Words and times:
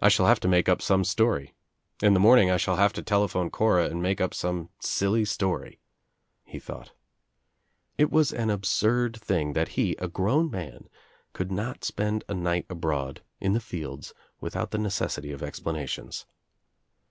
"I 0.00 0.08
shall 0.08 0.24
have 0.24 0.40
to 0.40 0.48
make 0.48 0.70
up 0.70 0.80
some 0.80 1.04
story. 1.04 1.52
In 2.02 2.14
the 2.14 2.18
morning 2.18 2.50
I 2.50 2.56
shall 2.56 2.76
have 2.76 2.94
to 2.94 3.02
tele 3.02 3.28
phone 3.28 3.50
Cora 3.50 3.90
and 3.90 4.00
make 4.00 4.18
up 4.18 4.32
some 4.32 4.70
silly 4.80 5.26
story," 5.26 5.80
he 6.44 6.58
thought. 6.58 6.92
It 7.98 8.10
was 8.10 8.32
an 8.32 8.48
absurd 8.48 9.14
thing 9.20 9.52
that 9.52 9.68
he, 9.76 9.96
a 9.96 10.08
grown 10.08 10.50
man, 10.50 10.88
could 11.34 11.52
not 11.52 11.84
spend 11.84 12.24
a 12.26 12.32
night 12.32 12.64
abroad, 12.70 13.20
in 13.38 13.52
the 13.52 13.60
fields 13.60 14.14
without 14.40 14.70
the 14.70 14.78
necessity 14.78 15.30
of 15.30 15.42
explanations. 15.42 16.24